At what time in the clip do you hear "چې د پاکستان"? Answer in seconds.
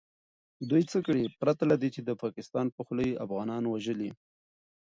1.95-2.65